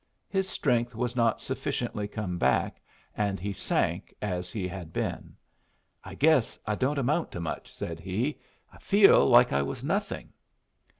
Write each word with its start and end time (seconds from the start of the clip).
His 0.27 0.49
strength 0.49 0.95
was 0.95 1.15
not 1.15 1.41
sufficiently 1.41 2.07
come 2.07 2.39
back, 2.39 2.81
and 3.15 3.39
he 3.39 3.53
sank 3.53 4.11
as 4.19 4.51
he 4.51 4.67
had 4.67 4.91
been. 4.91 5.35
"I 6.03 6.15
guess 6.15 6.57
I 6.65 6.73
don't 6.73 6.97
amount 6.97 7.31
to 7.33 7.39
much," 7.39 7.71
said 7.71 7.99
he. 7.99 8.39
"I 8.73 8.79
feel 8.79 9.29
like 9.29 9.53
I 9.53 9.61
was 9.61 9.83
nothing." 9.83 10.33